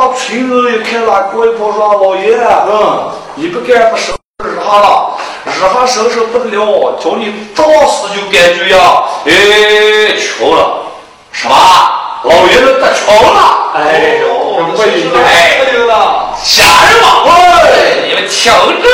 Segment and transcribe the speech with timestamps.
[0.00, 5.10] 到子日里开了锅一泡说老爷，嗯，你不干不收拾他了，
[5.44, 10.84] 日他收拾不得了，叫你找死就感觉呀，哎，穷了，
[11.32, 11.54] 什么？
[12.24, 13.72] 老爷子得穷了？
[13.74, 17.06] 哎呦，不行了，不行了，吓人吗？
[17.26, 18.88] 喂，你们听着。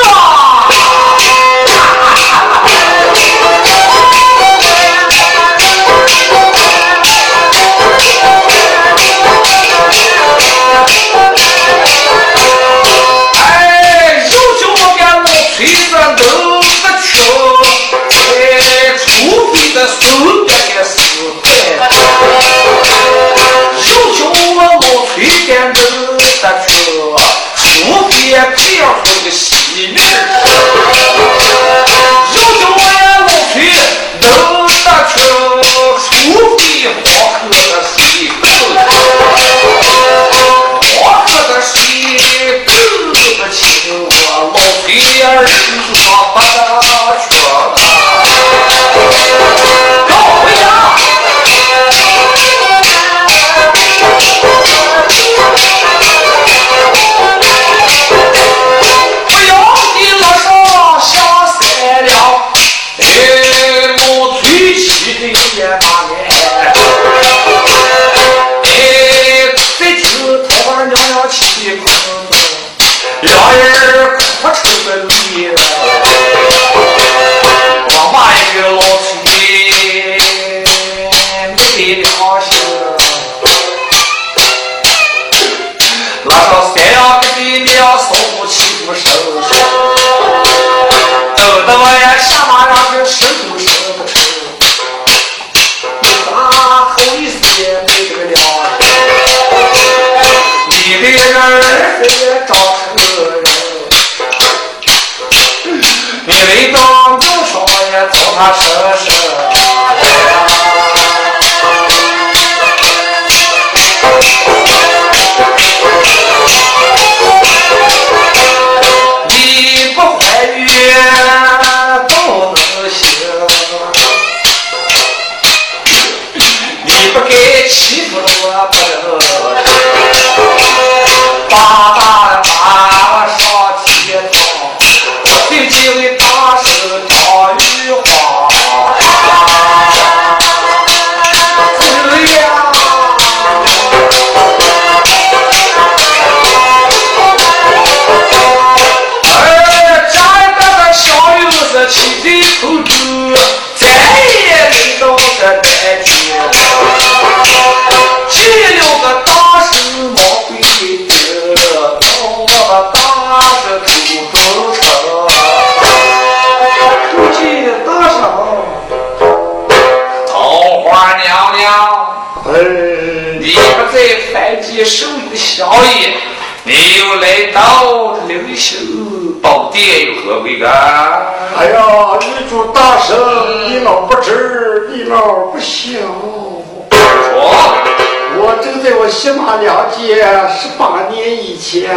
[190.15, 191.89] 十八年以前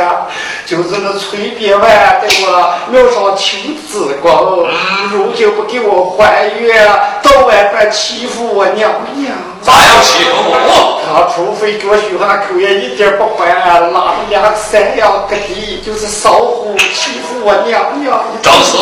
[0.67, 1.89] 就是那崔别万
[2.21, 3.57] 在我庙上求
[3.89, 4.67] 子光
[5.13, 6.87] 如今不给我还愿
[7.23, 18.77] 早晚得欺负我娘娘咋样欺负我他除非给我许下口业一点不还拉着两个山羊隔地就是烧火欺负我娘娘你是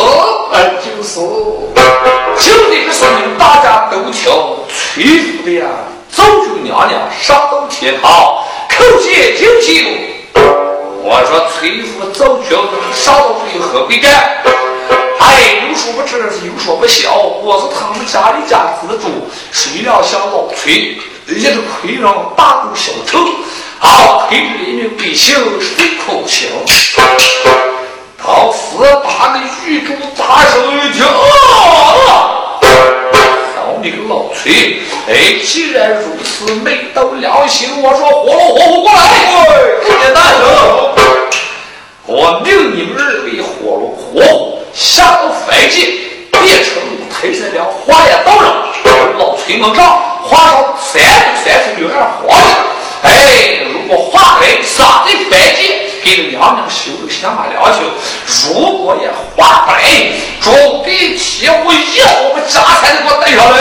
[0.53, 4.31] 哎就是就这个时候你们大家都听
[4.95, 5.67] 屈服的呀
[6.11, 8.38] 早就娘娘上到天堂
[9.01, 10.09] 解听清。
[11.01, 14.37] 我说崔府奏绝功，少帝何必战？
[15.19, 22.03] 哎，有说不知，有说不晓，我是他们家里家子主，谁料想老崔，人家的魁人
[22.35, 23.19] 大肚小偷，
[23.79, 26.47] 啊，陪着人民百姓睡口香。
[28.21, 28.57] 当时
[29.03, 31.05] 把那狱中大声一听，
[33.81, 34.79] 你个老崔！
[35.07, 38.99] 哎，既然如此，没斗良心，我说活活虎过来！
[40.01, 40.39] 哎，大人，
[42.05, 45.87] 我命你们二位活活虎下到凡间，
[46.31, 46.73] 变成
[47.09, 48.65] 退在了花叶道上。
[49.17, 52.35] 老崔门上画上三十三十六二花
[53.03, 55.88] 哎，如果画来撒在凡间。
[56.03, 57.79] 给娘娘修个香马良去，
[58.27, 59.79] 如果也画不来，
[60.41, 60.53] 准
[60.83, 63.57] 备起我要我们家产给我带上来。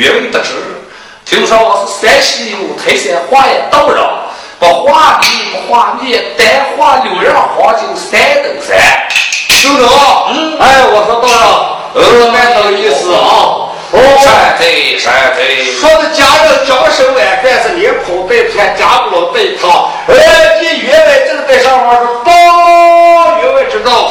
[0.00, 0.54] 原位得知，
[1.26, 4.02] 听说我是山西有泰山花叶道人，
[4.58, 8.78] 不画米不画米，单画柳叶黄金三斗山。
[9.50, 11.28] 兄长，嗯，哎，我说道
[11.92, 13.68] 人，呃，蛮懂意思啊。
[13.92, 19.68] 哦，山对山对，说的家人将手晚饭是连跑带穿，家不老带他。
[20.08, 22.32] 哎，你原来正在上面是包
[23.42, 24.10] 原来知道。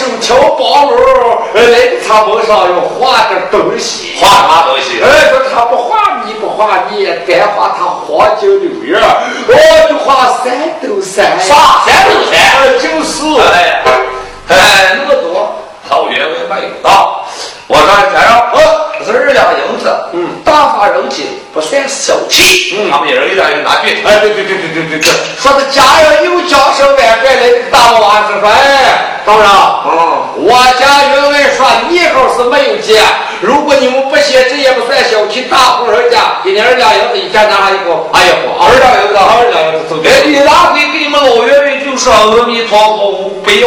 [0.00, 0.96] 手挑包箩，
[1.52, 1.78] 来
[2.08, 5.02] 他门上要画点东西，画啥东西？
[5.02, 8.98] 哎，说他不画你不画你，该画他黄金柳叶，
[9.46, 11.84] 我，就画三斗山，啥？
[11.84, 12.32] 三斗山？
[12.80, 13.82] 就是，哎，
[14.48, 15.54] 哎，那么多，
[15.90, 17.22] 老员外没有到，
[17.66, 21.26] 我说先生，哦，这是二两银子，嗯，大发人情。
[21.52, 23.90] 不算小气，嗯，他们一人一两银拿去。
[24.06, 25.10] 哎，对对对对对对对，
[25.42, 33.02] 说的家人有家生万代来的大娃子说，哎，当然，嗯，我家员外说你号是没有钱，
[33.40, 43.66] 如果你们不写，这也不算小气，大户人家给你二两银子一天拿上一个，哎呀，二两银子，二两银子，哎，你拿回给你们老员外就说阿弥陀佛不要，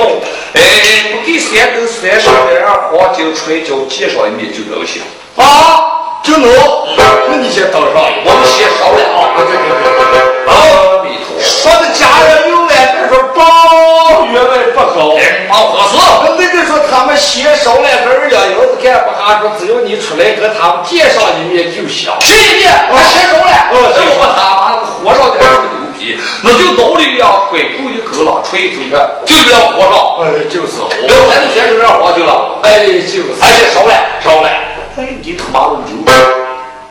[0.54, 5.02] 哎，不给三斗三十两黄金出来交介绍一面就高兴
[5.38, 5.90] 啊。
[6.24, 6.48] 就能，
[6.96, 9.36] 那你先等上，我们先烧了啊。
[9.36, 15.12] 对对对，阿弥陀说的家人有爱，别说包月外不好，
[15.52, 16.00] 包合适。
[16.40, 22.08] 那个说他们先商量个二两银子干不下，说只有你出来给他们介绍一面就行。
[22.24, 23.52] 这一面，我先商量。
[23.76, 28.96] 哦，这我他妈活上点儿牛皮，那就道理一样，拐过一狗了，吹出去，
[29.28, 30.24] 就这样活上。
[30.24, 32.64] 哎，就是，没有咱就先就这样活去了。
[32.64, 34.48] 哎，就是，哎，先商量，商量。
[34.96, 36.06] 哎，你他妈的牛，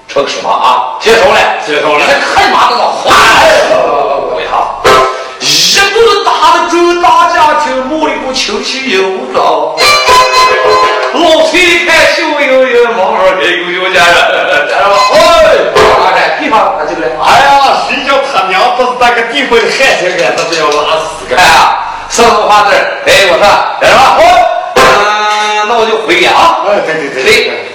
[0.08, 0.98] 成什么啊？
[1.00, 2.04] 接手了，接手了！
[2.04, 3.08] 你看妈的了，坏！
[4.34, 4.74] 为啥？
[5.38, 5.44] 一
[5.94, 9.38] 个大的周大家庭，某一股亲戚有着。
[11.14, 14.10] 老崔看秀英英，忙忙给有有家人，
[14.68, 15.16] 家人们，哎，
[16.02, 16.74] 哪在地方？
[16.80, 17.06] 他进来？
[17.22, 21.36] 哎呀，谁叫他娘不是那个地方的汉奸，他都不要拉死个！
[21.36, 21.78] 哎呀，
[22.08, 22.74] 什么话字？
[23.06, 23.46] 哎，我说，
[23.80, 24.02] 家人们，
[26.02, 26.66] 嗯，那我就回啊。
[26.66, 27.26] 哎，对对对对。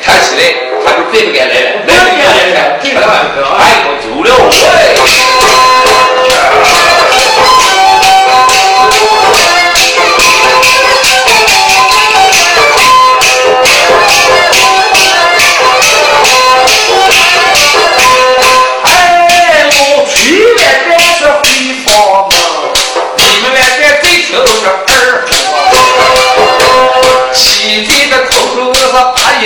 [0.04, 0.42] 看起来
[0.86, 2.96] 他就最不该来了，来不该来了，这个
[3.58, 4.28] 哎，我走了，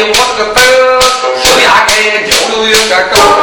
[0.03, 0.61] 我这个灯，
[1.37, 1.89] 手压根
[2.25, 3.40] 九九有个高。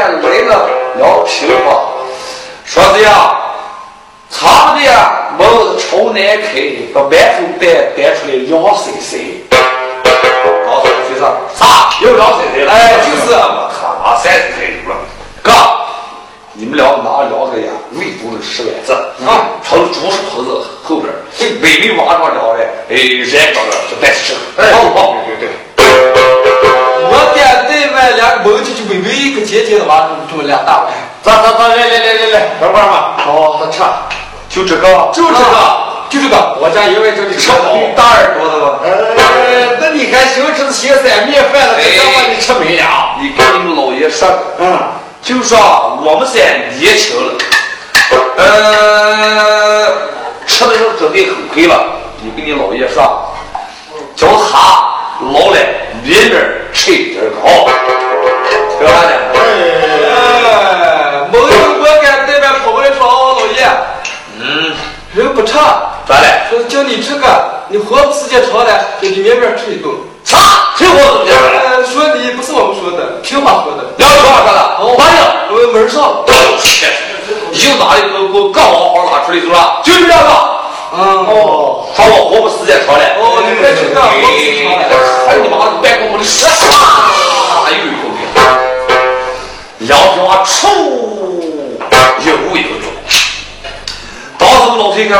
[0.00, 1.82] 来了聊平话，
[2.64, 3.36] 说的呀，
[4.30, 5.46] 厂的呀门
[5.78, 6.52] 朝南开，
[6.94, 7.66] 把馒头带
[7.96, 9.44] 带出来凉水水。
[10.64, 11.22] 告诉我先生，
[11.54, 11.94] 啥？
[12.00, 12.72] 又凉塞塞了？
[12.72, 14.96] 哎，就是我他妈三十岁了，
[15.42, 15.52] 哥。
[16.52, 18.92] 你们俩拿两个呀，唯独是十万字。
[19.24, 21.12] 啊，朝着主树棚子后边，
[21.62, 25.86] 微微往上聊嘞，哎，人高了就白吃哎，好好，对对对，
[27.08, 27.59] 我点
[28.16, 30.86] 两个门就就微微一个尖尖的往这么两大碗，
[31.22, 33.80] 咋咋咋，来来来来来，等会儿嘛，好，好吃，
[34.48, 35.44] 就这个，就这个，
[36.08, 37.76] 就这个，我家因为这里吃好。
[37.96, 38.78] 大耳朵的吧？
[38.84, 43.16] 呃，那你还行，这是咸菜面饭了，这让把你吃没呀？
[43.20, 44.78] 你跟你们老爷说，嗯，
[45.22, 45.58] 就说
[46.02, 46.38] 我们仨
[46.78, 47.34] 年轻了，
[48.36, 49.86] 呃，
[50.46, 51.84] 吃的时候准备很亏了。
[52.22, 53.32] 你跟你老爷说，
[54.14, 55.56] 叫他老了
[56.02, 56.32] 面面
[56.72, 57.68] 吃一点高，
[58.78, 59.10] 听啥呢？
[59.34, 59.38] 哎，
[61.30, 63.68] 没有我敢对面跑过来说，哦，老爷，
[64.40, 64.72] 嗯，
[65.14, 66.26] 人不差，咋了？
[66.48, 67.24] 说叫你这个，
[67.68, 69.94] 你活不时间长了，给你面面吃一顿。
[70.24, 70.38] 啥？
[70.78, 71.48] 这我怎么讲了？
[71.76, 73.84] 呃，说你不是我们说的，听话说的。
[73.98, 75.20] 要说话说的，哦，完了。
[75.50, 76.24] 我门上。
[76.26, 76.86] 都是，
[77.52, 79.82] 又拿一个给我刚往好拿出来是吧？
[79.84, 80.59] 就这两个。
[80.92, 83.04] 嗯，哦，说我活不时间长了。
[83.20, 84.82] 哦，你别去干，活不时间长了。
[85.26, 86.66] 还你妈的别跟我的说啥？
[87.70, 90.50] 又一口气，两瓶话出
[92.18, 92.90] 一无一个中。
[94.36, 95.14] 当时我老推哥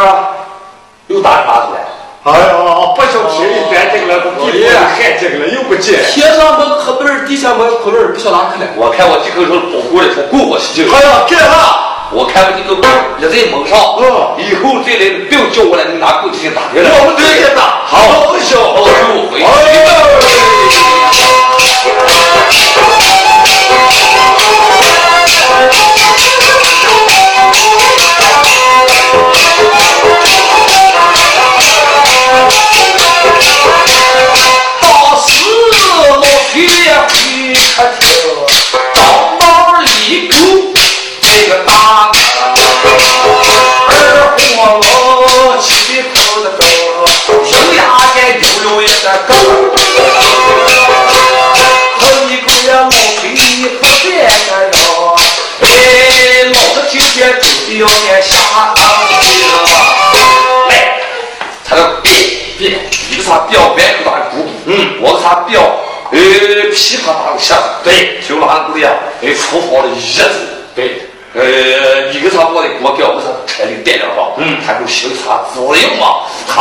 [1.06, 1.78] 又打电话出来，
[2.24, 2.58] 哎呀，
[2.96, 6.02] 不小心一点这个了，都地方害这个了，又不见。
[6.10, 8.70] 天上没课本儿，地下没课本儿，不晓得哪去了。
[8.74, 10.90] 我看我几口说保护的说过过去就。
[10.92, 11.86] 哎呀，干了！
[12.12, 12.74] 我看我这个
[13.18, 14.04] 一在蒙上，嗯
[14.38, 16.90] 以后再来不要叫我来，你拿棍子去打下来。
[16.98, 18.58] 我们直接打，好，好笑。
[18.58, 20.99] 我就回去。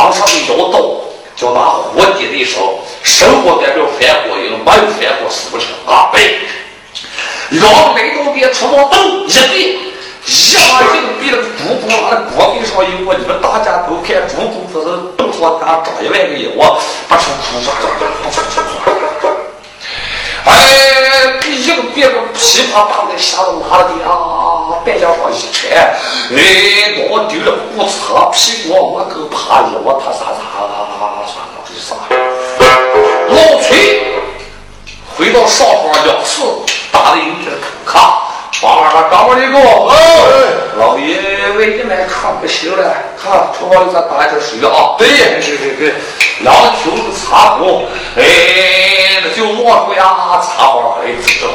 [0.00, 0.80] 嘛，堂上的腰刀，
[1.36, 6.38] 叫拿活地的手，生活代表反火影，没有反火死不成啊，对，
[7.50, 9.78] 让雷东边厨房咚一对。
[10.26, 10.60] 一下
[10.94, 11.48] 硬币那个猪
[11.80, 14.84] 猪拿的锅给上有我，你们大家都看猪猪不是
[15.16, 17.82] 动作他涨一万个亿，我不出哭啥的。
[20.44, 20.52] 哎，
[21.48, 24.29] 一个别个噼啪啪的下子拿了的啊，
[24.90, 25.94] 半架上一拆，
[26.34, 30.66] 哎，我丢了不擦屁股，我够怕的，我他啥啥
[31.30, 32.10] 算了，这啥啥？
[33.28, 33.68] 老崔
[35.16, 36.42] 回到上方两次
[36.90, 38.26] 打的有点口卡。
[38.62, 39.56] 王二哥，刚我的哥，
[40.76, 41.16] 老爷
[41.56, 44.96] 为你们看不行了，看厨房里咱打一点水啊。
[44.98, 45.94] 对，对对对，
[46.40, 47.84] 两球子擦锅，
[48.16, 51.46] 哎，那就往出呀，擦好来走。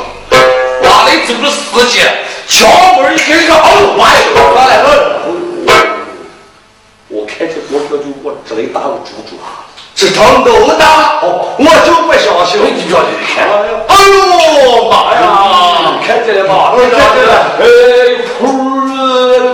[0.86, 2.06] 哪里走的时间，
[2.48, 2.68] 敲
[3.02, 4.20] 门一开个，哎呦妈呀，
[4.56, 4.84] 来来
[5.66, 5.70] 来，
[7.10, 9.66] 我看见我这就我这里打个猪猪啊。
[9.96, 12.60] 这场斗打，我就不相信。
[12.76, 13.48] 你叫你看，
[13.88, 15.24] 哎呦妈呀！
[16.06, 16.74] 看见了吗？
[16.76, 17.34] 看见了。
[17.60, 17.64] 哎，
[18.38, 18.44] 噗，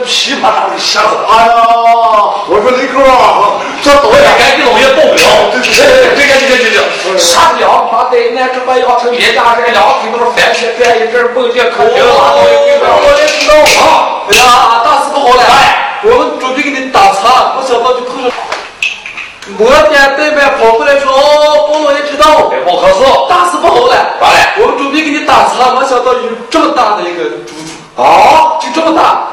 [0.03, 1.03] 噼啪啪的响。
[1.29, 1.53] 哎呀！
[2.49, 2.97] 我说雷哥，
[3.83, 5.21] 这导演赶紧老爷报表。
[5.51, 7.17] 对对对对对对。
[7.17, 12.81] 啥两把带，俺这把养成别家人，两腿都是翻血，干一阵蹦进口瓶拉到一边。
[12.85, 14.21] 我也知道啊。
[14.29, 15.43] 哎呀，大事不好了！
[16.03, 18.31] 我们准备给你打茶，没想到就碰上。
[19.57, 23.95] 我店对面跑过来说：“哦，包老爷知道，不合适，大事不好了。
[24.19, 24.37] 咋了？
[24.61, 29.27] 我们准备给你打茶，没想到有这么大的一个猪猪啊，就这么大。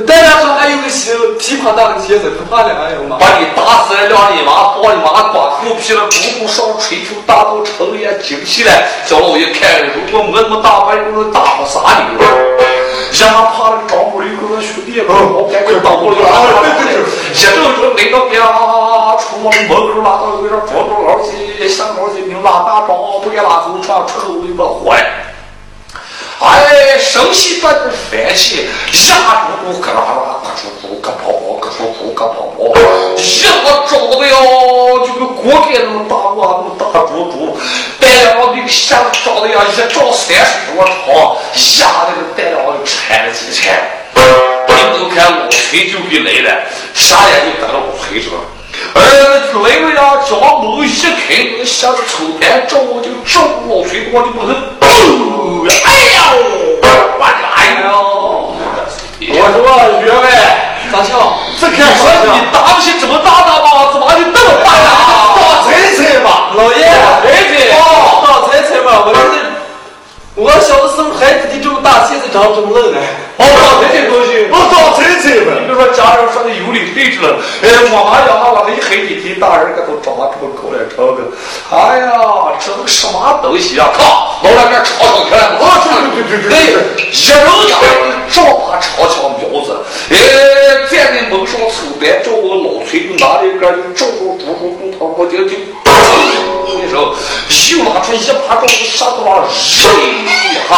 [0.00, 2.74] 再加上还有个鞋，琵琶大的鞋子，可怕了！
[2.74, 3.16] 哎呦妈！
[3.16, 8.72] 把你打死了，让你妈抱你妈光头皮了，猪猪上吹球打到成也惊喜了。
[9.06, 12.26] 小老爷看，如果没那么大，把你们打不杀你了。
[13.20, 16.18] 让他怕了，张不里跟他兄弟，我赶紧打过来，
[17.30, 17.62] 一阵阵
[17.94, 18.42] 来到边，
[19.22, 25.06] 出门门口拉到有点装装老几，香高几名拉大包，不给拉走，穿，出口就把坏。
[26.44, 33.48] 哎，生气把这翻起，压住住，咯啦啦，咯出出，咯跑跑，咯出出，咯跑跑，一下
[33.88, 37.56] 找的哟，就跟锅盖那么大哇，那么大猪猪，
[37.98, 40.94] 带两个那个下找的呀，一找三十多长，
[41.80, 43.74] 压那个带两个就缠了几缠。
[44.14, 46.62] 你们都看老崔就给来了，
[46.94, 48.28] 下眼就得了老崔这。
[48.92, 49.00] 呃，
[49.62, 54.82] 来了呀，将门一开，那个下子抽盘照就照老崔，我就不能嘣！
[55.84, 56.16] 哎呀，
[57.18, 57.88] 我的哎呦！
[59.26, 59.58] 我说
[60.04, 60.26] 员外，
[60.92, 61.10] 咋笑？
[61.58, 63.66] 这看说你打不起这么大的吧？
[63.92, 64.86] 怎么就这么大呀？
[65.34, 65.66] 大彩
[65.96, 66.84] 彩吧，老爷，
[67.22, 67.82] 对对，哦，
[68.22, 69.43] 大彩彩嘛，我觉得
[70.36, 72.98] 我小的时候孩子的这么大，现在长这么嫩呢。
[73.38, 75.54] 哦，大彩彩东西，我大彩彩你嘛。
[75.62, 81.30] 比如说家人说的有理对着了，哎，我妈呀我那一黑几天，大人可都长这么高来长个。
[81.70, 83.94] 哎呀，这都什么东西啊？
[83.94, 85.58] 靠，老两边吵吵起来了。
[85.58, 87.10] 啊，对对对对对，对。
[87.10, 87.72] 一人家
[88.30, 88.36] 照
[88.68, 89.68] 把抄枪苗子，
[90.10, 90.14] 哎，
[90.90, 95.88] 站在门上抽白，叫我老崔就拿了一根就照着猪猪公堂我就就，那
[96.88, 97.14] 时候
[97.70, 99.82] 又拿出一把刀子杀到了，扔
[100.24, 100.26] 一
[100.68, 100.70] 下。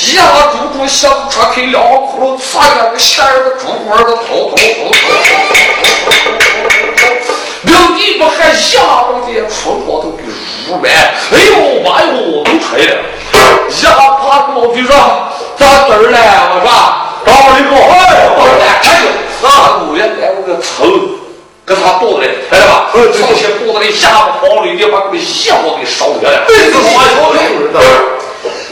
[0.00, 4.90] 一下猪猪箱子拆开两个窟窿，擦两个线儿的猪窝子头头头头，
[7.68, 10.24] 两地不还下子的春光都给
[10.68, 10.90] 入满，
[11.32, 12.92] 哎呦妈哟，都拆了，
[13.68, 14.94] 一下爬个老比说
[15.56, 16.18] 咋子儿嘞？
[16.50, 16.68] 我说，
[17.24, 19.50] 张二一个，哎，我来看着，啊，
[19.88, 21.16] 五月来我个头。
[21.68, 27.78] 跟他抱的，来吧，上前抱的那下巴跑里边把那个野火给烧掉了，对，这花小人的。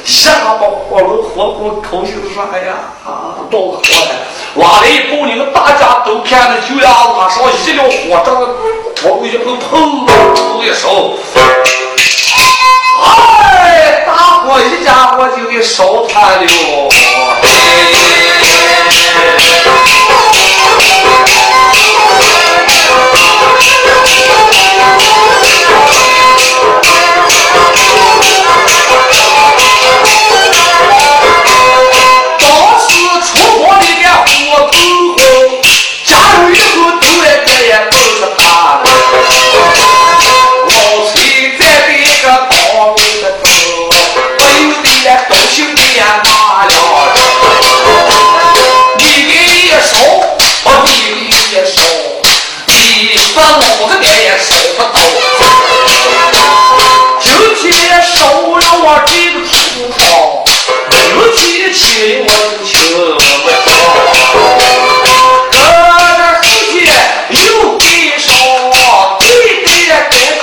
[0.07, 2.75] 下把火炉，火锅口心啥呀？
[3.05, 4.15] 啊，到个火了，
[4.55, 8.55] 挖了一包，你们大家都看着，就要拉上一溜火，这个
[8.95, 10.07] 朝一碰砰
[10.63, 10.89] 一烧，
[13.03, 14.13] 哎，大
[14.45, 16.47] 火一家伙就给烧瘫了。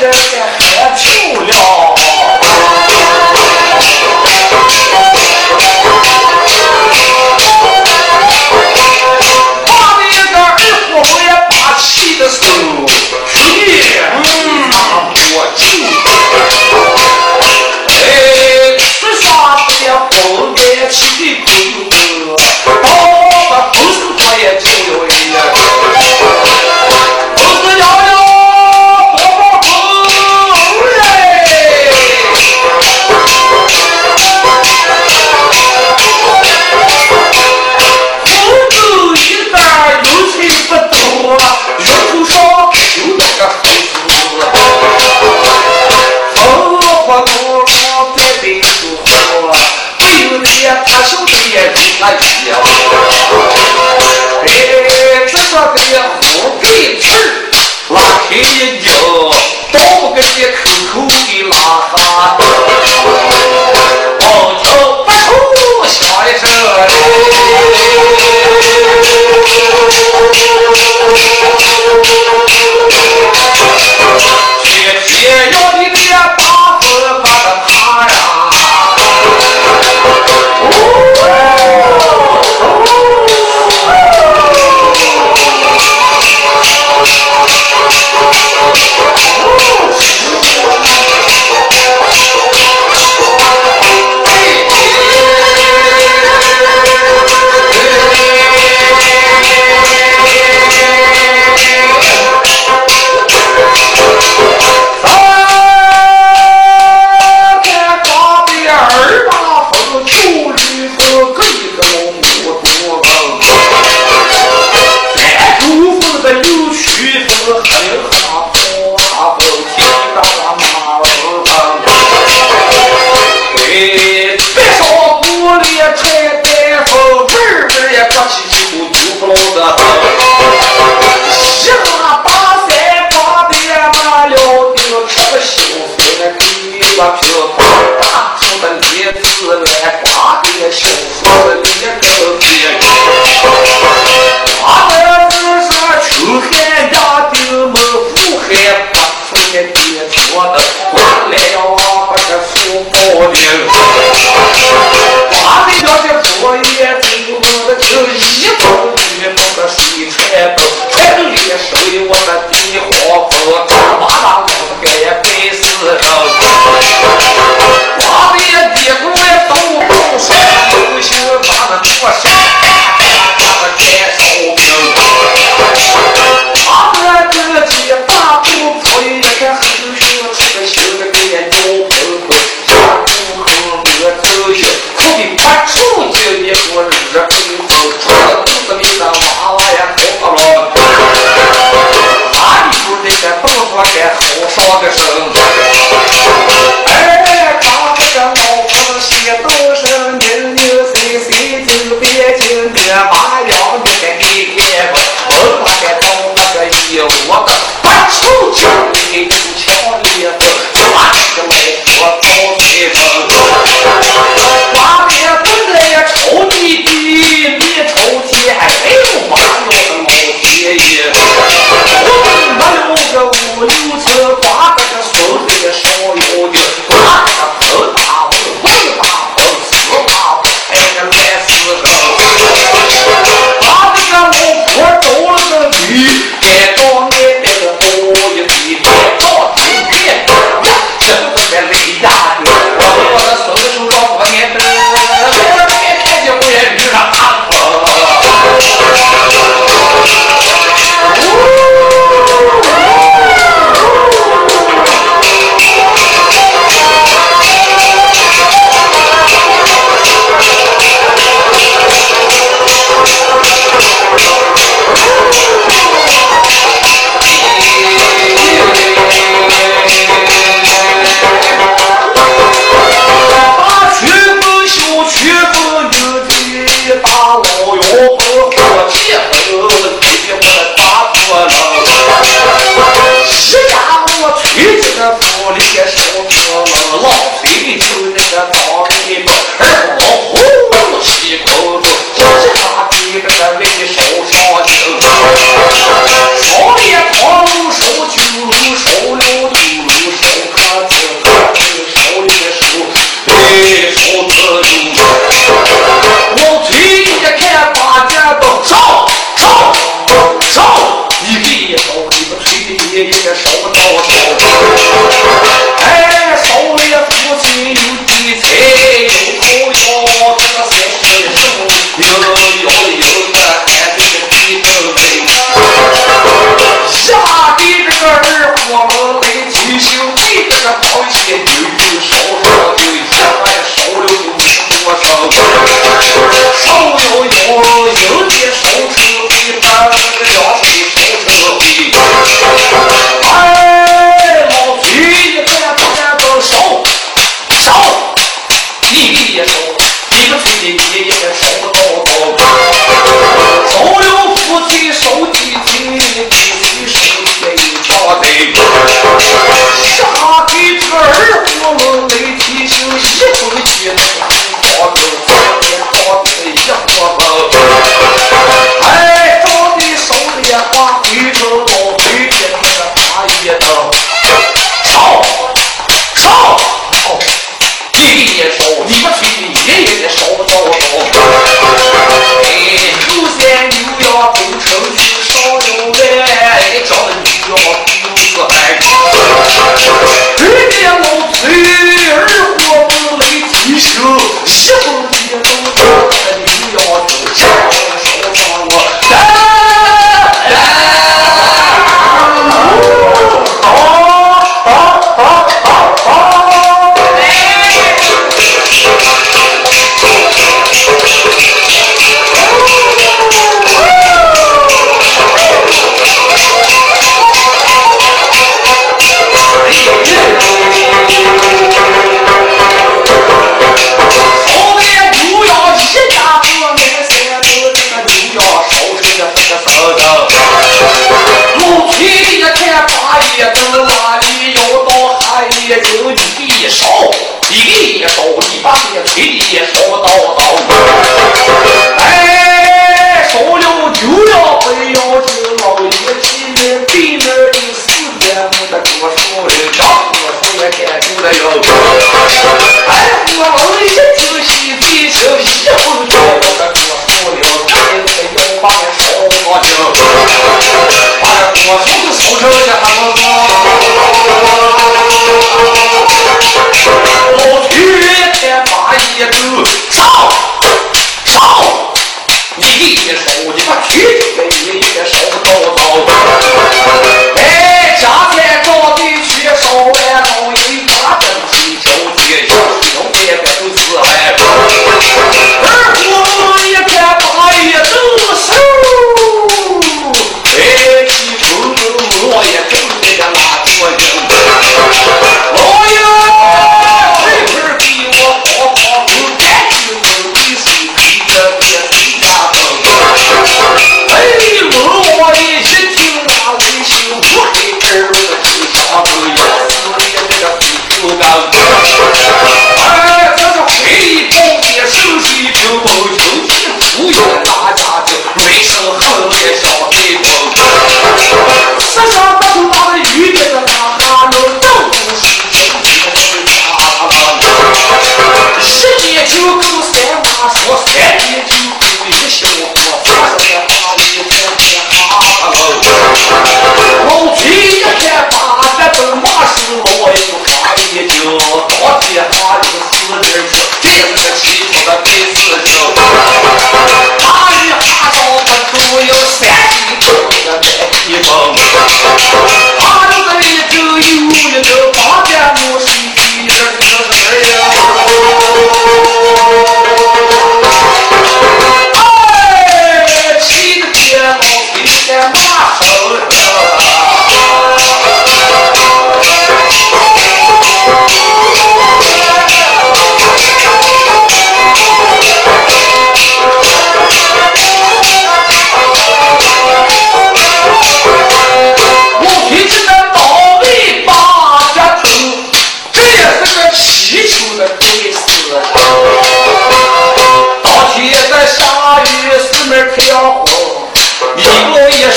[0.03, 0.32] Russia.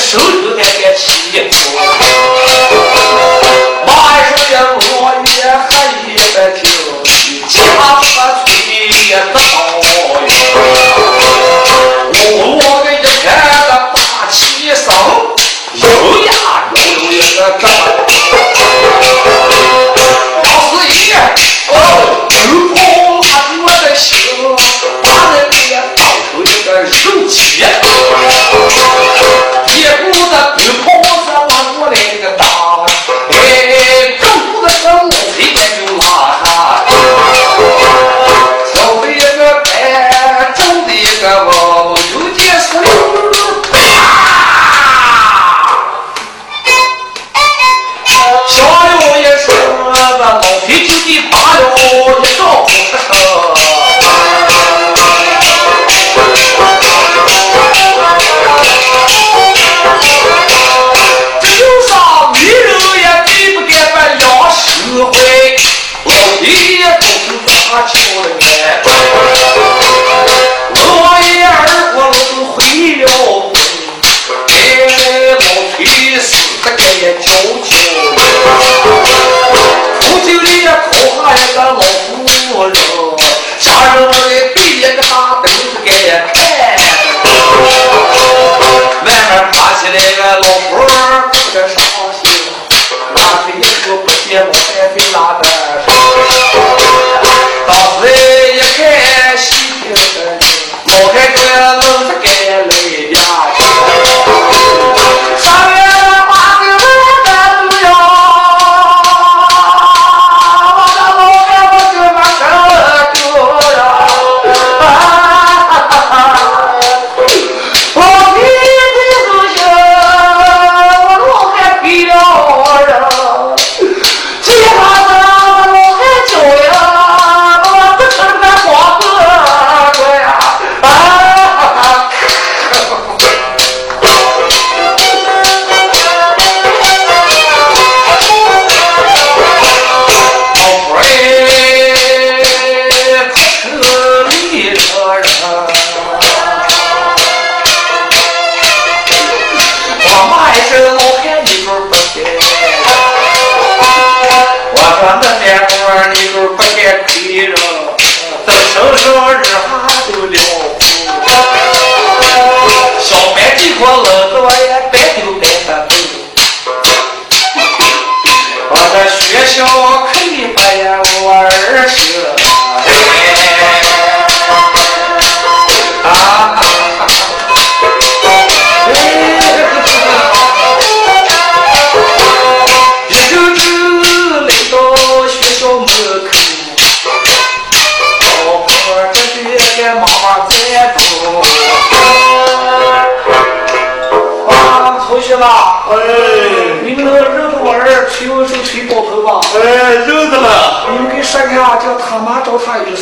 [0.08, 2.05] 手里头还有点钱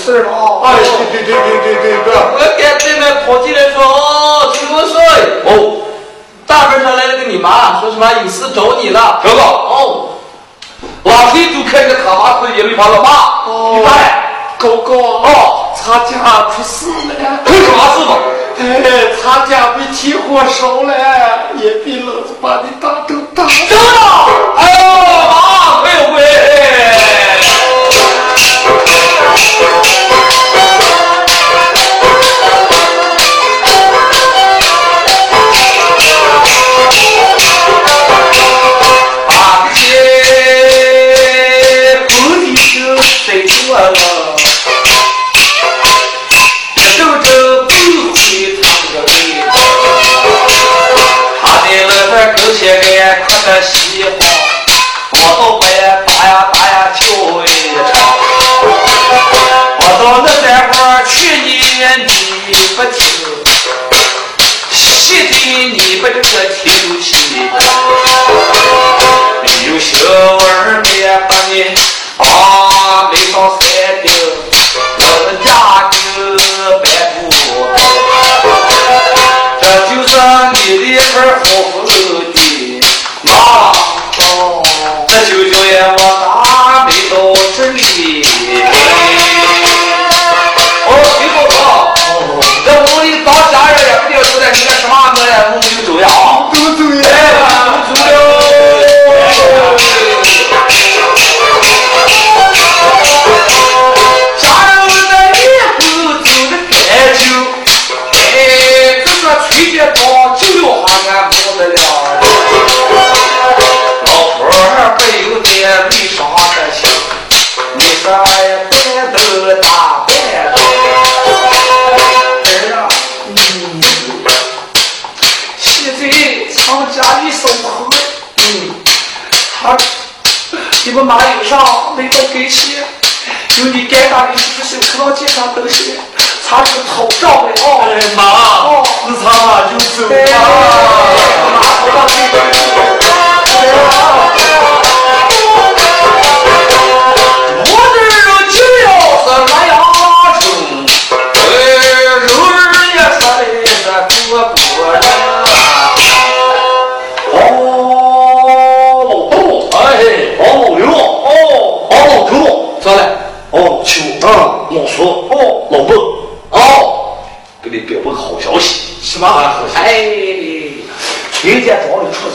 [0.04, 0.66] 事儿了啊！
[0.66, 2.12] 哎，对对对对对对对。
[2.12, 5.02] 我给对面跑进来说，哦，陈国顺，
[5.46, 5.80] 哦，
[6.46, 9.20] 大门上来了个你妈，说什么有事找你了。
[9.22, 10.08] 哥哥，哦，
[11.04, 13.08] 老黑就看着他妈是一里旁了妈，
[13.50, 14.22] 哦你看，
[14.58, 17.40] 狗狗，哦，他家出事了。
[17.46, 18.12] 出啥事吧？
[18.60, 18.62] 哎，
[19.22, 20.92] 他家被起火烧了，
[21.62, 23.48] 也被老子把你大头打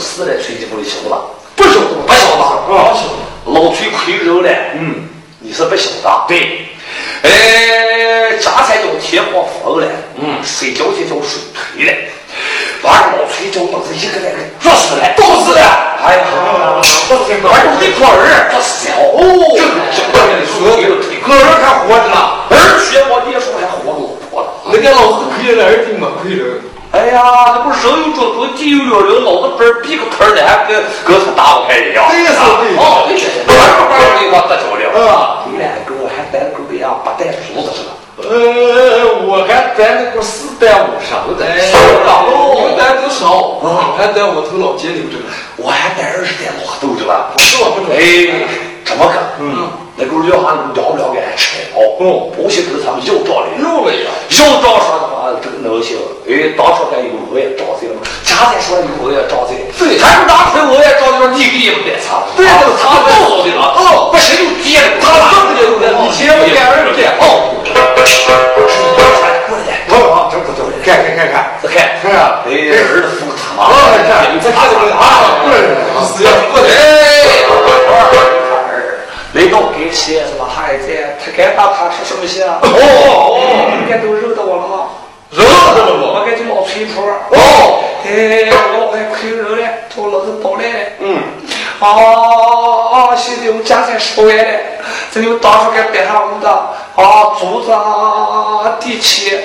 [0.00, 1.20] 里出事了，崔家不里晓得吧？
[1.56, 3.52] 不晓得，不晓得啊，晓得。
[3.52, 5.08] 老崔亏肉了，嗯，
[5.40, 6.24] 你是不晓得。
[6.26, 6.66] 对，
[7.22, 9.86] 哎，家财叫天荒疯了，
[10.16, 11.92] 嗯，睡觉就叫水退了。
[12.82, 15.60] 完了，老崔叫当时一个那个作死了，冻死了。
[16.02, 18.96] 哎呀，我这个儿子个儿作死了。
[18.96, 19.20] 哦，
[19.52, 20.56] 这个这个跟你说，
[21.28, 22.16] 个人还活着呢。
[22.50, 24.48] 儿学我爹说还活着老婆了。
[24.72, 26.42] 那个老子亏了儿子没亏了。
[26.92, 27.22] 哎呀，
[27.54, 32.04] 那不是人有着头，地有了人，老子本儿比个坑儿的，还跟跟他打不开一样。
[32.10, 34.82] 对呀是对呀哦，对对对，玩儿玩儿给我得着了。
[35.06, 37.94] 啊，你俩给我还带狗呀，不带梳子是吧？
[38.20, 41.46] 呃，我还带那个四代五上的。
[41.46, 41.70] 哎，
[42.58, 45.30] 你们单都少，我还带我头老街留着呢。
[45.56, 47.30] 我还带二十袋老豆子吧？
[47.38, 47.94] 是我不中。
[47.94, 48.02] 哎，
[48.84, 49.70] 这么个，嗯，
[50.00, 54.08] 那狗要俺要不了给俺吃了，哦，不行跟他们要账的，肉了呀！
[54.32, 55.98] 要账说的话，这个能行。
[56.24, 67.52] 哎，当初还有我也招谁了，家再说有我也招谁，对他们拿回我也招的，你给也不带擦，对啊对他不好的了，哦，不行就接了，他怎么就以前我给儿子哦，
[69.44, 73.68] 过来，我啊，这不对，看看看看，再看，是啊，哎，儿子服他妈，
[79.32, 80.44] 来给我改是什么？
[80.44, 82.58] 还在他敢打他，是什么心啊？
[82.62, 84.90] 哦哦哦，你们该都认得我了啊。
[85.30, 87.04] 认得我，我该就老吹捧。
[87.30, 90.98] 哦，哎，我，还，快认了，他，我，老子，宝来。
[90.98, 91.22] 嗯。
[91.78, 94.44] 哦，哦，现在我家产烧完了，
[95.12, 99.38] 这里，我当初该摆上我们的，啊，祖上，啊，地契，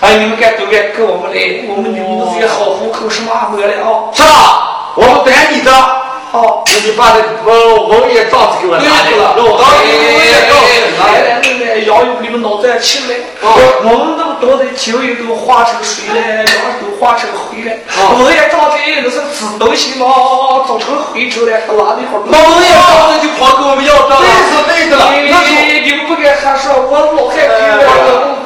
[0.00, 4.14] 啊，你们该都该跟我们来，我们，你们这些好户口，什么也没了啊。
[4.14, 6.01] 是吧，我们，等你的。
[6.32, 9.36] 好，那你把那我我也照子给我拿来了。
[9.36, 13.20] 我来来来来，要有你们脑袋起来。
[13.84, 17.76] 我们都都在酒里都化成水了，粮都化成灰了。
[18.16, 22.24] 我也照的那是纸东西嘛，做成灰之了，搁哪里好？
[22.24, 24.16] 那我也照的就跑给我们要账。
[24.16, 25.12] 累死累的了。
[25.12, 25.36] 那
[25.84, 27.84] 你们不该瞎说，我老害亏了，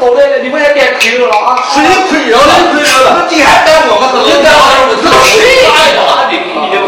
[0.03, 1.71] 到来了，你们也该亏了啊！
[1.71, 2.43] 谁亏了？
[2.51, 3.31] 谁亏了？
[3.31, 4.27] 你还带我们？
[4.27, 4.99] 你带我们？
[5.23, 5.63] 谁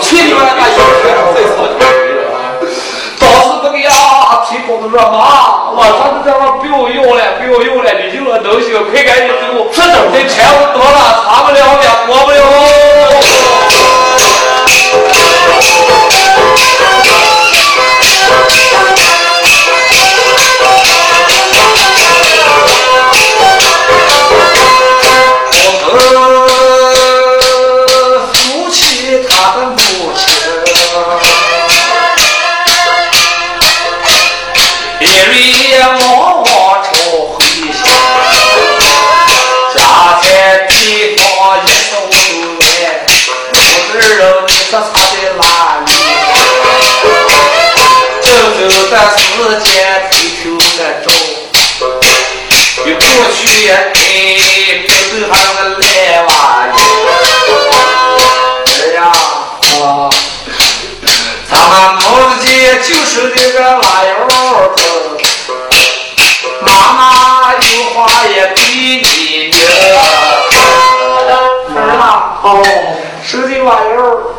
[0.00, 1.84] 去你妈的，那小学生再少就没
[2.14, 2.20] 了。
[3.18, 3.92] 当时那个丫丫
[4.26, 8.66] 还催，跟说：‘妈，晚上就在那不要用了，不要用了。’你用了能行？
[8.90, 13.37] 快赶紧给我，这东西钱我多了，擦不了，也磨不了。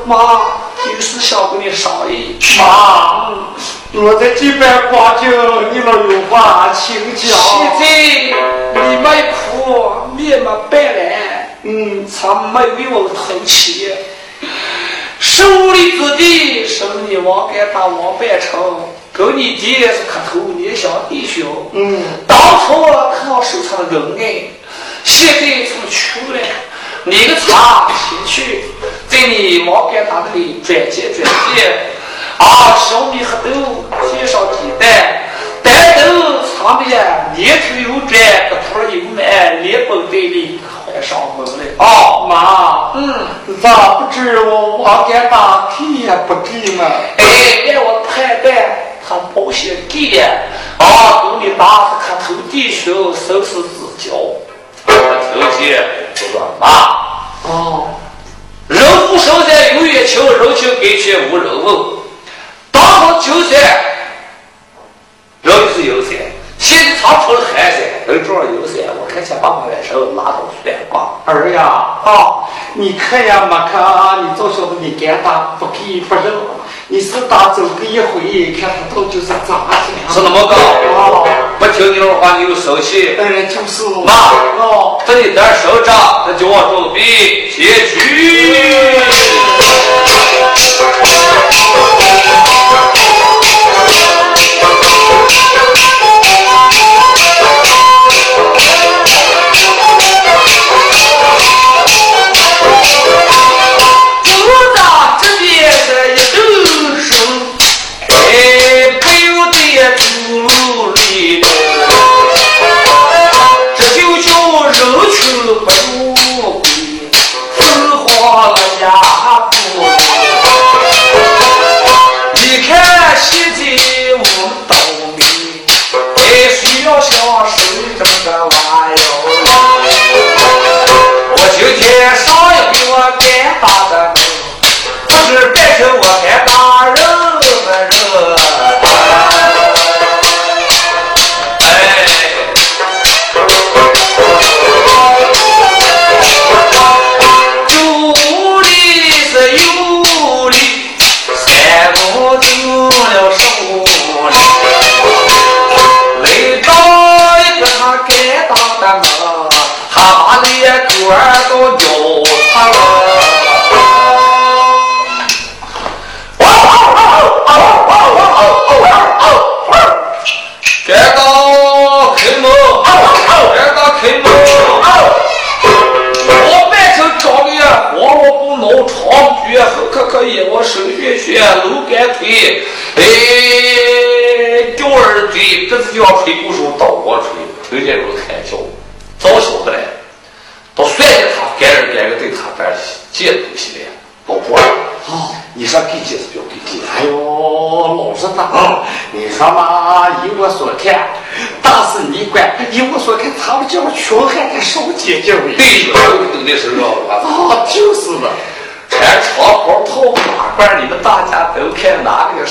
[0.06, 0.42] 妈
[0.86, 2.38] 有事想跟你商议。
[2.58, 3.32] 妈，
[3.94, 5.28] 我在这边挂酒，
[5.72, 7.38] 你老有话请讲。
[7.38, 7.86] 现在
[8.82, 13.94] 你没哭，面没白来，嗯，他没为我投气。
[15.20, 18.80] 十五里之地，是你王干大王办成，
[19.12, 21.46] 跟你爹是磕头年小弟兄。
[21.74, 24.48] 嗯，当初看到手上的恩爱，
[25.04, 26.40] 现在从穷了，
[27.04, 28.64] 你个茶先去，
[29.10, 31.74] 在你王干打的里转接转接，
[32.38, 35.20] 啊，小米黑豆接上鸡蛋，
[35.64, 36.90] 蛋豆上面
[37.36, 41.66] 年头有转，个头有买，连本带利还上门来。
[41.80, 43.28] 哦，妈，嗯，
[43.62, 46.86] 咋不知我王干大给也不给呢？
[47.18, 48.56] 哎，让我判断
[49.08, 50.24] 他保险给的，
[50.78, 54.16] 啊，给你打是磕头弟兄，手是之交。
[54.86, 55.84] 头前
[56.16, 56.68] 就说妈，
[57.44, 57.88] 哦，
[58.70, 62.00] 人无生在有冤情，人情该却无人问。
[62.72, 63.62] 当初就算
[65.42, 66.12] 人自有山，
[66.60, 71.10] 现在长成了孩子，人这儿有山，我看见把把外手拉到算卦。
[71.26, 71.64] 儿呀，
[72.04, 72.44] 啊，
[72.74, 73.82] 你看呀，没看，
[74.24, 76.26] 你早晓得你敢打不给不认，
[76.90, 79.36] 你是打走个一回，看他到底是咋
[79.72, 80.14] 的？
[80.14, 83.16] 是那么高，哦，不听你的话，你又生气。
[83.18, 84.14] 哎，就是妈
[84.60, 85.96] 哦，这一点手掌，
[86.28, 89.00] 他就往准备结局。
[89.08, 89.69] 组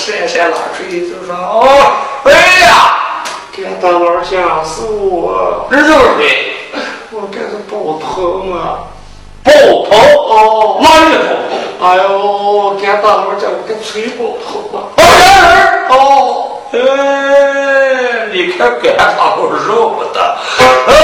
[0.08, 1.92] 哪个闪闪哪吹，就说哦，
[2.24, 2.70] 哎呀，
[3.56, 6.52] 干大老乡是我，这就是对，
[7.12, 8.88] 我该是包头啊，
[9.44, 11.20] 包头哦，哪里头？
[11.86, 14.48] 哎呦，干大老叫我给吹包头
[14.78, 14.78] 啊，
[15.90, 15.92] 哦，
[16.72, 16.76] 哎，
[18.32, 20.97] 你看干大老肉不得，呃，你无事不来，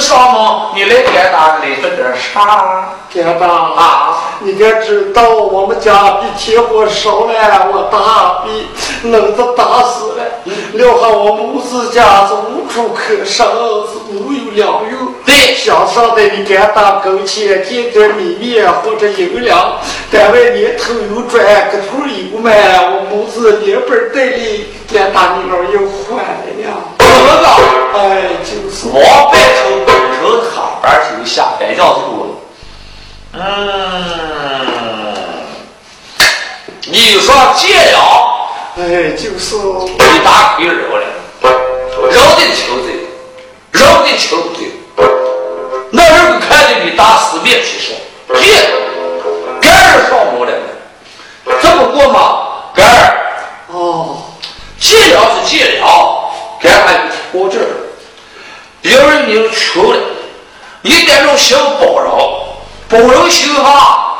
[0.00, 0.70] 上吗？
[0.74, 2.94] 你来干大来做点啥？
[3.12, 8.68] 干大啊，你该知道我们家比铁火烧了，我大比
[9.10, 10.24] 冷子打死了，
[10.72, 15.14] 留下我母子家是无处可生，是无有良用。
[15.26, 19.74] 对，想上的你干打苟且，见点米面或者银两，
[20.10, 26.76] 单位年头有转，个头有卖，我母子连本带利，干打你老又还了呀。
[26.98, 27.79] 怎么个？
[27.94, 27.98] 哎，
[28.44, 28.88] 就是。
[28.88, 29.88] 王白头本
[30.20, 32.28] 手他班就下白叫头了。
[33.32, 33.40] 嗯，
[36.86, 37.98] 你说借了，
[38.76, 38.80] 哎，
[39.16, 41.04] 就是你打亏惹了，
[42.10, 42.88] 饶的求的，
[43.72, 44.58] 饶的求不对。
[45.92, 47.94] 那人看见你打死面皮说，
[48.40, 48.44] 借，
[49.60, 50.60] 干儿上门来了。
[51.60, 52.18] 这不过嘛，
[52.74, 52.98] 干儿。
[53.68, 54.16] 哦，
[54.80, 55.78] 借了是借
[56.62, 57.00] 了，干还有
[57.32, 57.66] 拖劲儿。
[58.82, 59.98] 别人你求了，
[60.82, 62.46] 你得种小包容。
[62.88, 64.16] 包容心哈，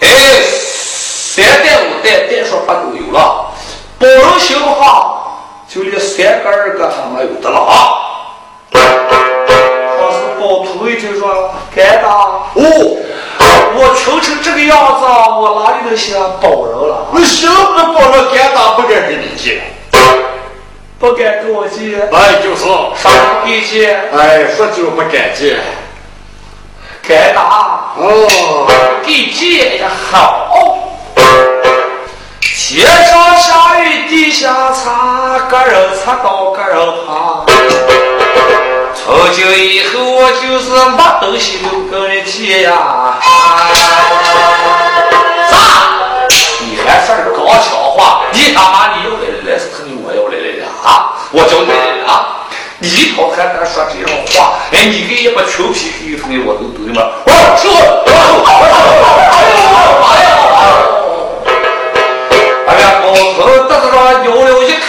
[0.00, 3.52] 哎，三代五代代说法都有了。
[3.98, 7.92] 包容心哈，就连三个二个他没有的了啊。
[8.72, 8.80] 他
[10.12, 17.06] 是包头一听说该打哦，我穷成这个样子，我哪里能想包容了？
[17.12, 19.60] 你舍不包容干大，不敢跟你借，
[20.98, 22.64] 不敢跟我借，哎，就是，
[22.96, 23.10] 啥
[23.42, 23.94] 不给借？
[24.16, 25.60] 哎，说就不敢借。
[27.06, 28.66] 该打哦，
[29.04, 30.48] 给借也好。
[32.40, 36.76] 天上下雨地下擦，个人擦到个人
[37.06, 37.44] 爬。
[38.94, 42.72] 从今以后我就是没东西都跟人借呀。
[45.50, 45.54] 啥？
[46.60, 48.22] 你还算是搞笑话？
[48.32, 50.05] 你他妈你又来来是肯定我要来来的
[50.86, 51.18] 啊！
[51.32, 51.72] 我教你
[52.06, 52.46] 啊！
[52.78, 54.54] 你跑还敢说这种话？
[54.70, 57.02] 哎，你给一把臭皮皮子，我都懂吗？
[57.26, 57.66] 我说，
[58.06, 58.14] 哎
[60.22, 60.24] 呀，
[62.68, 64.86] 哎呀，老头得着咬了一口，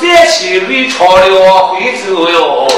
[0.00, 2.68] 在心里唱了回走哟。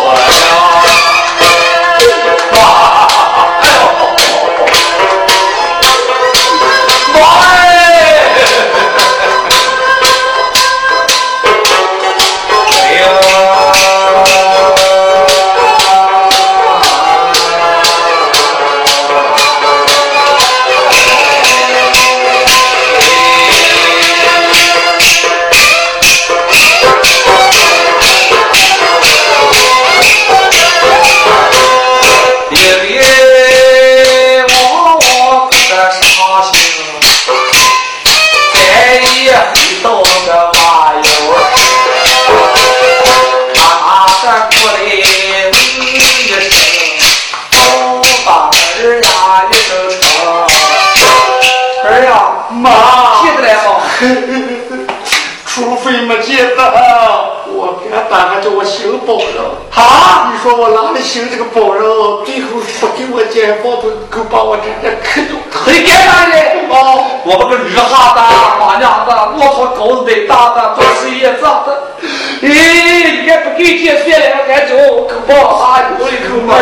[60.57, 62.25] 我哪里行这个包容？
[62.25, 65.37] 最后不给我借包头，够把我这这磕住。
[65.67, 66.35] 你干啥呢？
[66.71, 68.21] 哦，我们个女哈的、
[68.59, 71.69] 马娘的、骆驼狗子的、大的、做事业长的。
[72.41, 74.77] 咦，你还不给借算 了，俺就
[75.07, 76.55] 可不哈有一口嘛。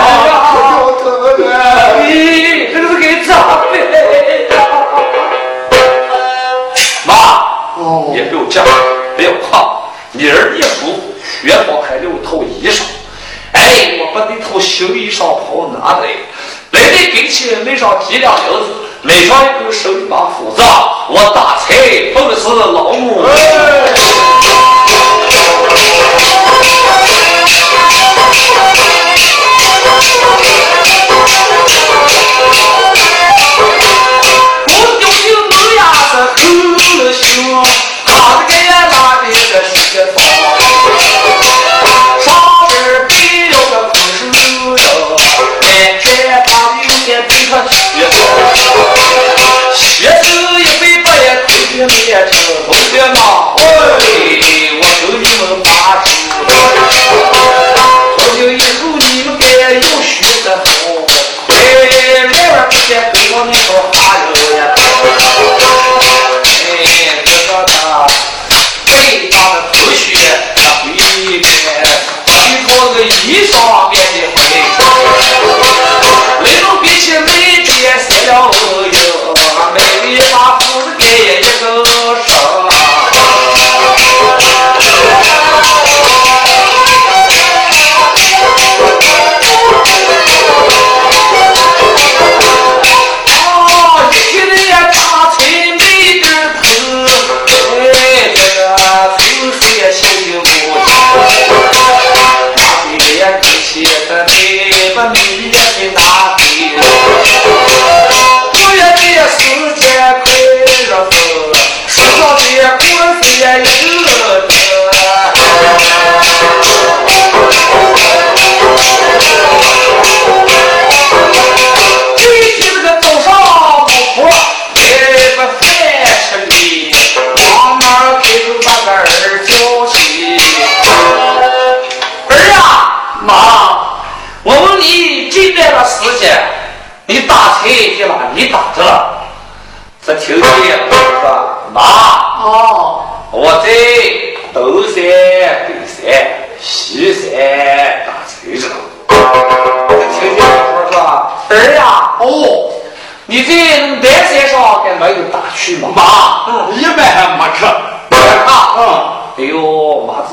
[1.02, 1.44] 可头了。
[2.02, 3.74] 咦，这个是给长的。
[7.04, 7.14] 妈，
[7.78, 8.64] 哦，也不要讲，
[9.16, 9.78] 不要怕，
[10.12, 11.00] 你儿一舒服，
[11.42, 12.82] 学好还留套衣裳。
[14.16, 16.08] 把那套新衣裳跑拿来，
[16.70, 20.62] 来的给钱买上几两银子，买上一根手把斧子，
[21.10, 23.22] 我打柴奉是老母。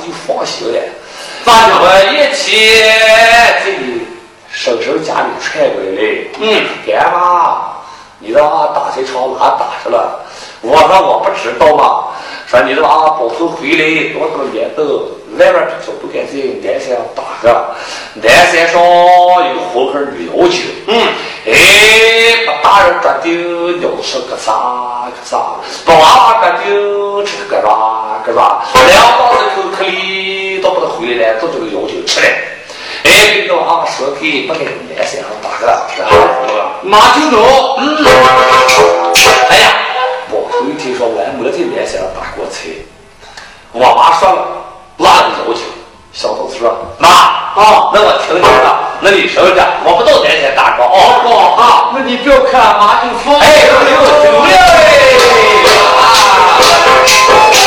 [0.01, 0.79] 就放心了。
[1.45, 1.75] 咋的？
[1.79, 2.81] 我一起
[3.65, 4.07] 这里
[4.51, 6.01] 婶婶家里传过来，
[6.39, 7.73] 嗯，干妈，
[8.19, 10.22] 你让俺打这场俺打去了？
[10.63, 12.05] 我说我不知道嘛。
[12.47, 14.83] 说你的娃保护回来多少年头，
[15.37, 17.75] 外边比较不敢在南山上打个，
[18.21, 20.61] 南山上有活个了解。
[20.87, 21.01] 嗯，
[21.47, 21.51] 哎，
[22.45, 23.31] 把大人抓丢，
[23.79, 24.51] 鸟吃个啥
[25.09, 25.37] 个啥，
[25.85, 32.27] 把娃娃抓丢，吃个啥个啥，两帮子口壳里都不得回来了，都这个要求吃嘞。
[33.05, 35.65] 哎，给个娃娃说给不给南山上打个，
[35.97, 36.15] 然后
[36.83, 37.77] 妈就走。
[37.79, 38.05] 嗯，
[39.49, 39.73] 哎呀，
[40.63, 42.69] 头一听说我还没在南山上打过菜，
[43.73, 44.47] 我妈说了，
[44.97, 45.11] 那个
[45.45, 45.59] 要求，
[46.13, 48.47] 小豆子说妈啊那我听你的，
[49.01, 50.97] 那你听着，我不到南山打过哦。
[51.25, 53.35] 哦啊，那你不要看，妈就放。
[53.39, 53.99] 哎，有有
[54.31, 54.49] 有嘞！
[57.51, 57.62] 哎，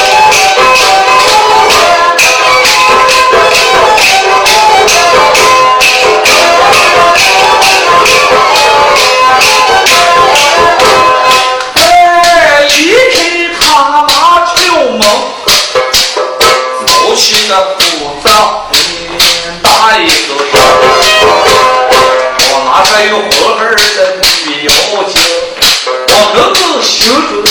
[26.89, 27.46] 能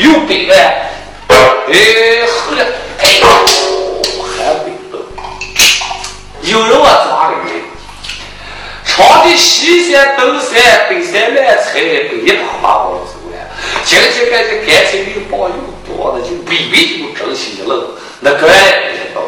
[0.00, 0.54] 又冰了，
[1.28, 1.36] 哎，
[2.26, 2.64] 后来，
[2.98, 3.26] 哎呦，
[4.32, 4.94] 还冰了。
[6.40, 7.60] 有人啊，咋个人？
[8.86, 13.36] 长的西山、东山、北山烂菜，北一把把我走了。
[13.84, 15.54] 今天感觉干脆又包又
[15.86, 17.72] 多的，就微微就整起一了，
[18.20, 19.20] 那个也知道。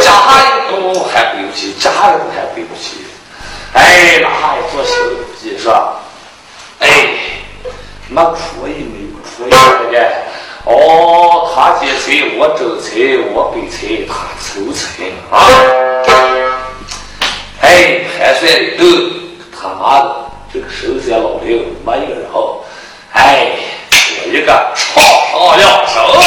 [0.00, 3.04] 夹下一个洞还背不起，家人还背不起。
[3.72, 4.94] 哎，那还做小
[5.40, 5.96] 鸡是吧？
[6.78, 6.86] 哎，
[8.08, 9.94] 没可以没有可以那个。
[10.64, 12.90] 哦，他接菜，我蒸菜，
[13.32, 14.12] 我备菜，他
[14.42, 14.82] 凑菜
[15.30, 15.32] 啊。
[17.60, 18.82] 哎，还算里头，
[19.56, 20.04] 他妈的
[20.52, 21.46] 这个深山老林
[21.84, 22.64] 没一个人好。
[23.12, 23.52] 哎，
[23.92, 26.26] 我一个唱上了手哎。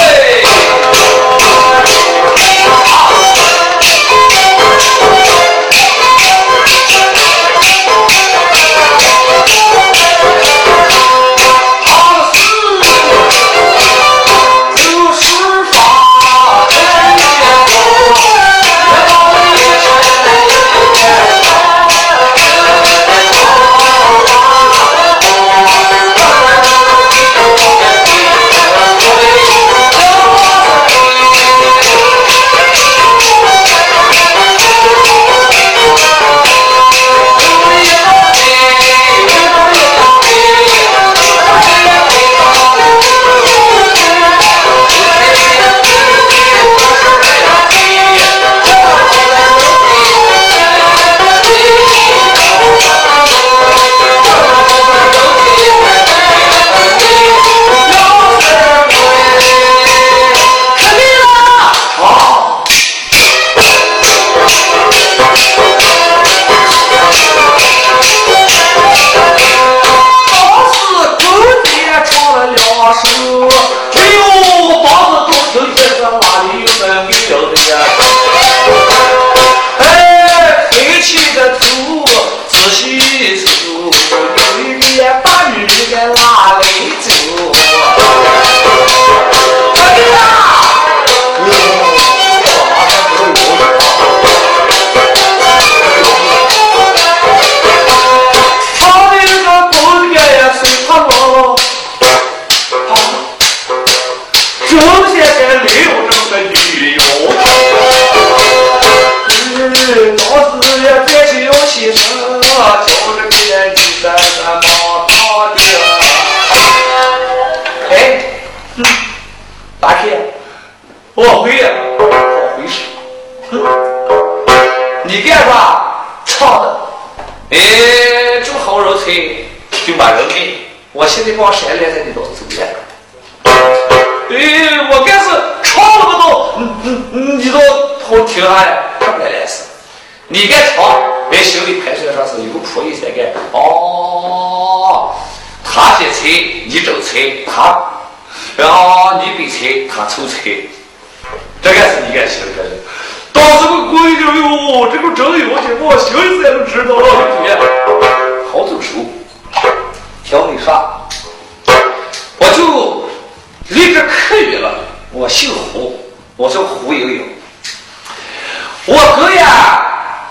[168.85, 169.81] 我哥呀，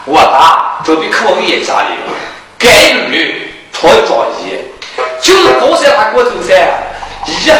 [0.04, 1.88] 我大准备去我爷爷家里，
[2.58, 4.58] 干一个女，穿装衣，
[5.20, 6.54] 就是高山他过头噻，
[7.26, 7.54] 一下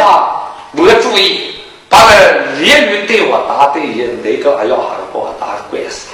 [0.72, 1.54] 没注意，
[1.88, 6.08] 把那烈女对我大对爷那个哎呀，还是把我打官司，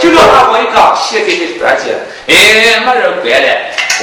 [0.00, 1.92] 就叫他我一个写给你专辑，
[2.26, 3.48] 哎，没人管了，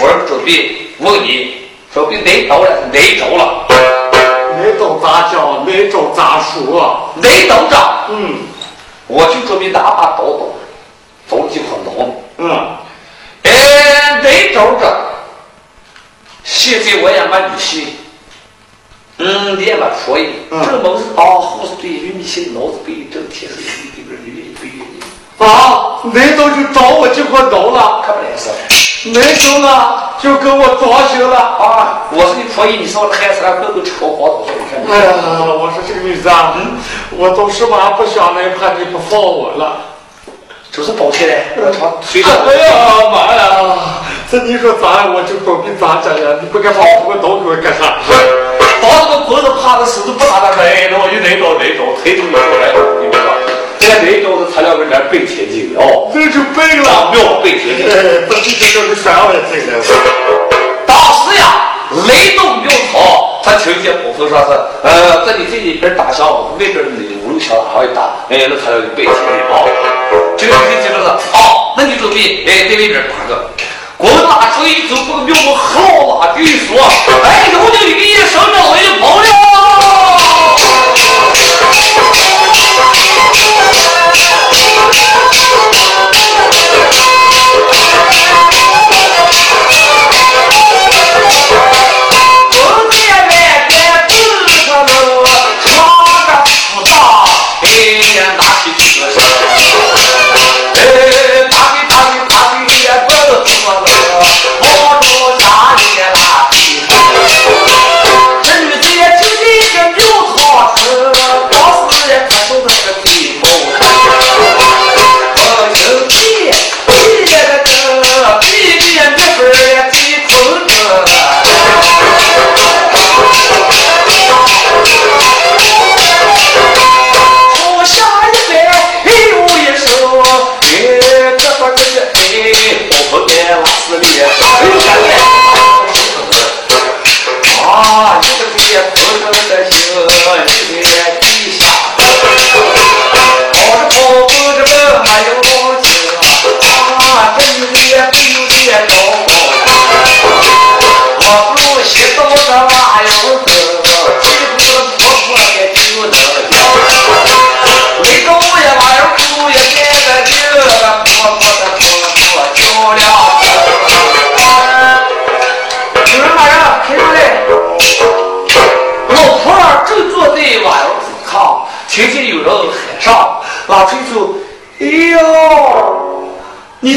[0.02, 0.86] 我准备。
[1.00, 2.70] 问你，说比哪招了？
[2.92, 3.66] 哪招了？
[3.70, 5.64] 哪招咋叫？
[5.66, 7.10] 哪招咋说？
[7.16, 7.78] 哪招着？
[8.10, 8.36] 嗯，
[9.10, 10.56] 我就准备拿把刀走，
[11.28, 11.92] 走几捆刀。
[12.38, 12.78] 嗯，
[13.44, 15.06] 哎，得走着？
[16.44, 17.96] 现在我也没力气，
[19.18, 20.30] 嗯，你也没说意。
[20.50, 23.60] 这门是啊，护是对于你心脑子背，整天是
[23.98, 25.44] 一个女人背你。
[25.44, 28.04] 啊，难道就找我几块刀了？
[28.06, 28.50] 可不来是。
[29.06, 32.04] 没收了，就跟我装修了啊！
[32.12, 34.76] 我是你婆姨，你是我的孩子，俺哥哥吃过光头，你看。
[34.92, 35.14] 哎呀，
[35.56, 36.78] 我说这个女子啊，嗯，
[37.16, 39.78] 我都是妈不想来，怕你不放我了，
[40.72, 42.30] 就是抱歉嘞，我操，谁说？
[42.44, 42.74] 哎呀
[43.10, 43.42] 妈呀！
[44.30, 45.08] 这你说咋？
[45.08, 46.36] 我就准备咋整呀？
[46.42, 47.96] 你不给放我刀给我干啥？
[48.82, 53.19] 把这个棍子趴着手都不拿的来，那我就来刀来刀，推动一过来，你别说。
[53.19, 53.19] 现
[53.80, 57.88] 在这刀子材料跟人背天津哦，这就背了，庙背天津，
[58.30, 59.74] 这几天都是三万斤了。
[60.86, 61.44] 当时呀，
[62.08, 64.52] 雷动庙草，他听见我说说是，
[64.84, 66.82] 呃，在你这里边打响，外边的
[67.24, 69.66] 五路响还会打，哎，那材料就背天津哦。
[70.38, 73.50] 这个你记住了，哦，那你准备哎在外边打个，
[73.98, 76.78] 光拉出一走，这个庙我好了，跟你说，
[77.24, 79.18] 哎，有就一声了，我就跑
[100.92, 101.29] 了。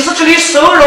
[0.02, 0.84] 你是这里熟人，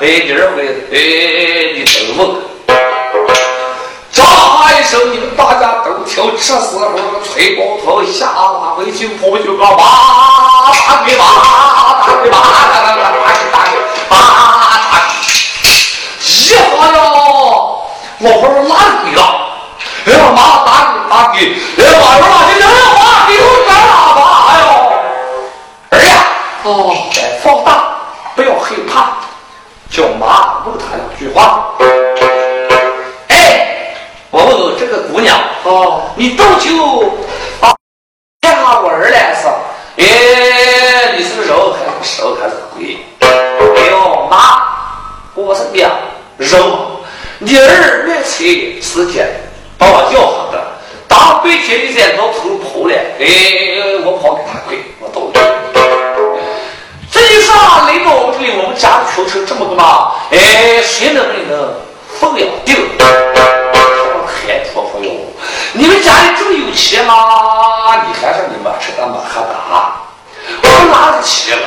[0.00, 2.20] 哎，你儿回，哎，你等问。
[4.14, 4.22] 喳
[4.70, 6.92] 一声，你们大家都听，这时候
[7.24, 11.24] 崔光头下马回去，婆婆就说：“哇，打给哇，
[12.06, 13.74] 打给哇，打打打打给打给，
[14.10, 14.14] 哇
[14.92, 15.66] 打给！
[16.22, 16.54] 一下
[16.94, 17.82] 哟，
[18.20, 19.22] 我婆婆拉鬼了，
[20.06, 21.36] 哎呀妈，打给打给，
[21.76, 22.62] 哎呀妈，说你人
[22.94, 24.20] 哇，给我干啥吧？
[24.46, 24.64] 哎呦，
[25.90, 26.22] 儿呀！
[26.62, 26.66] 哦，
[27.42, 27.68] 放大，
[29.98, 31.74] 叫妈问他两句话。
[33.26, 33.96] 哎，
[34.30, 37.02] 我问问这个姑娘哦，你多久
[37.60, 37.74] 啊？
[38.40, 39.48] 看下我儿来是？
[40.00, 42.98] 哎，你是肉还是熟还是鬼？
[43.18, 44.62] 哎呦妈，
[45.34, 45.90] 我是娘
[46.36, 47.00] 肉，
[47.40, 49.26] 你儿来催时间
[49.76, 50.78] 把我要上的，
[51.08, 53.26] 大白天你在到头跑了，哎，
[54.04, 55.32] 我跑给他跪，我都。
[58.38, 61.74] 这一上来到我，们家穷成这么个嘛，哎，谁能不能
[62.20, 62.76] 奉了定？
[62.98, 65.10] 我还说说哟，
[65.72, 67.14] 你们家里这么有钱吗？
[68.06, 69.96] 你还说你们吃的么喝大？
[70.62, 71.58] 我拿得起了。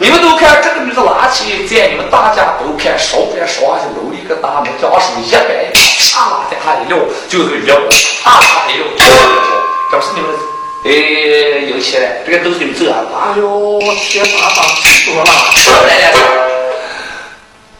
[0.00, 5.70] 你们都看这个女子拿起，在你们大家都看手边手上就搂一个大木匠手一摆，
[6.14, 6.96] 啪啦在下一撂，
[7.28, 7.66] 就是一
[8.24, 8.84] 啪啪一撂，
[9.90, 10.30] 这不是你们
[10.84, 10.90] 哎
[11.68, 13.34] 有钱了，这个都是你们挣啊！
[13.34, 15.30] 哎呦，天哪，大气多了！
[15.56, 16.18] 上来了，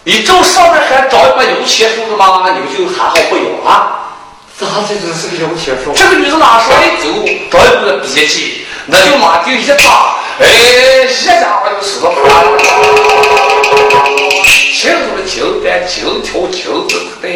[0.02, 2.50] 你正上面还找一把有钱数的吗？
[2.52, 4.16] 你们就还好不要啊？
[4.58, 5.92] 咋这真是个有钱数？
[5.94, 7.04] 这个女子哪说的走，
[7.50, 10.44] 找一个笔记，那就马丁一打，哎，
[11.04, 12.06] 一家伙就死了。
[14.74, 16.90] 青子的青蛋，青条青子
[17.22, 17.30] 的蛋，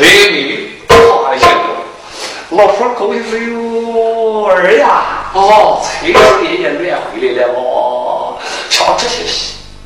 [0.00, 0.94] 哎，你啪
[1.34, 1.85] 一下就，
[2.50, 8.38] 老婆高兴说哟，儿呀，哦，财神爷也乱回来了哦，
[8.70, 9.24] 瞧这些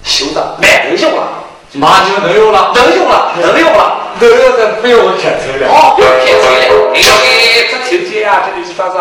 [0.05, 1.29] 修的蛮能用了，
[1.73, 3.97] 马就能用了，能用了，能用了。
[4.21, 5.67] 能用的不用我砍头了。
[5.67, 6.93] 哦，不要骗财了！
[6.93, 7.01] 哎，
[7.71, 8.99] 这听见啊，这里是啥子？